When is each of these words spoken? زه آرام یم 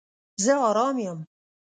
زه 0.43 0.53
آرام 0.69 0.97
یم 1.07 1.19